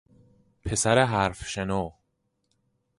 [0.65, 1.91] پسر حرف شنو